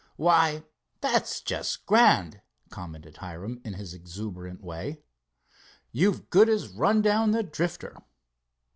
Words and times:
"Why, 0.15 0.63
that's 0.99 1.41
just 1.41 1.85
grand," 1.85 2.41
commented 2.71 3.17
Hiram 3.17 3.61
in 3.63 3.73
his 3.73 3.93
exuberant 3.93 4.63
way. 4.63 5.03
"You've 5.91 6.31
good 6.31 6.49
as 6.49 6.69
run 6.69 7.03
down 7.03 7.29
the 7.33 7.43
Drifter." 7.43 8.01